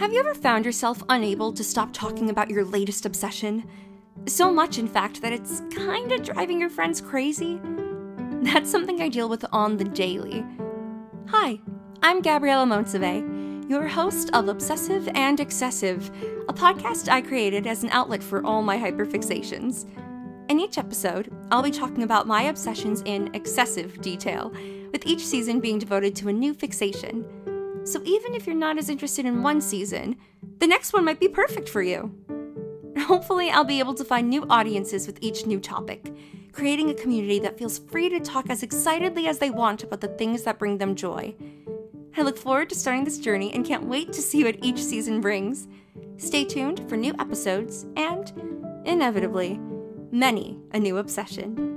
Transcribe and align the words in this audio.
Have 0.00 0.14
you 0.14 0.20
ever 0.20 0.32
found 0.34 0.64
yourself 0.64 1.02
unable 1.10 1.52
to 1.52 1.62
stop 1.62 1.92
talking 1.92 2.30
about 2.30 2.48
your 2.48 2.64
latest 2.64 3.04
obsession? 3.04 3.68
So 4.24 4.50
much, 4.50 4.78
in 4.78 4.88
fact, 4.88 5.20
that 5.20 5.34
it's 5.34 5.60
kinda 5.70 6.16
driving 6.20 6.58
your 6.58 6.70
friends 6.70 7.02
crazy? 7.02 7.60
That's 8.40 8.70
something 8.70 9.02
I 9.02 9.10
deal 9.10 9.28
with 9.28 9.44
on 9.52 9.76
the 9.76 9.84
daily. 9.84 10.42
Hi, 11.26 11.60
I'm 12.02 12.22
Gabriella 12.22 12.64
Monsive, 12.64 13.68
your 13.68 13.86
host 13.86 14.30
of 14.32 14.48
Obsessive 14.48 15.06
and 15.14 15.38
Excessive, 15.38 16.10
a 16.48 16.54
podcast 16.54 17.10
I 17.10 17.20
created 17.20 17.66
as 17.66 17.82
an 17.82 17.90
outlet 17.90 18.22
for 18.22 18.42
all 18.42 18.62
my 18.62 18.78
hyperfixations. 18.78 19.84
In 20.48 20.60
each 20.60 20.78
episode, 20.78 21.30
I'll 21.50 21.62
be 21.62 21.70
talking 21.70 22.04
about 22.04 22.26
my 22.26 22.44
obsessions 22.44 23.02
in 23.04 23.28
excessive 23.34 24.00
detail, 24.00 24.50
with 24.92 25.04
each 25.04 25.26
season 25.26 25.60
being 25.60 25.78
devoted 25.78 26.16
to 26.16 26.30
a 26.30 26.32
new 26.32 26.54
fixation. 26.54 27.22
So 27.90 28.00
even 28.04 28.36
if 28.36 28.46
you're 28.46 28.54
not 28.54 28.78
as 28.78 28.88
interested 28.88 29.26
in 29.26 29.42
one 29.42 29.60
season, 29.60 30.16
the 30.60 30.66
next 30.68 30.92
one 30.92 31.04
might 31.04 31.18
be 31.18 31.26
perfect 31.26 31.68
for 31.68 31.82
you. 31.82 32.14
Hopefully, 33.00 33.50
I'll 33.50 33.64
be 33.64 33.80
able 33.80 33.94
to 33.94 34.04
find 34.04 34.30
new 34.30 34.46
audiences 34.48 35.08
with 35.08 35.18
each 35.20 35.44
new 35.44 35.58
topic, 35.58 36.14
creating 36.52 36.90
a 36.90 36.94
community 36.94 37.40
that 37.40 37.58
feels 37.58 37.80
free 37.80 38.08
to 38.08 38.20
talk 38.20 38.48
as 38.48 38.62
excitedly 38.62 39.26
as 39.26 39.40
they 39.40 39.50
want 39.50 39.82
about 39.82 40.00
the 40.00 40.06
things 40.06 40.44
that 40.44 40.60
bring 40.60 40.78
them 40.78 40.94
joy. 40.94 41.34
I 42.16 42.22
look 42.22 42.38
forward 42.38 42.68
to 42.68 42.76
starting 42.76 43.02
this 43.02 43.18
journey 43.18 43.52
and 43.52 43.66
can't 43.66 43.86
wait 43.86 44.12
to 44.12 44.22
see 44.22 44.44
what 44.44 44.64
each 44.64 44.80
season 44.80 45.20
brings. 45.20 45.66
Stay 46.16 46.44
tuned 46.44 46.88
for 46.88 46.96
new 46.96 47.14
episodes 47.18 47.86
and, 47.96 48.32
inevitably, 48.84 49.58
many 50.12 50.60
a 50.72 50.78
new 50.78 50.98
obsession. 50.98 51.69